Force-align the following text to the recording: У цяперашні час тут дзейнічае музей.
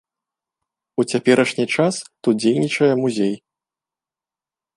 У 1.03 1.05
цяперашні 1.11 1.65
час 1.75 1.95
тут 2.23 2.35
дзейнічае 2.41 2.91
музей. 3.03 3.35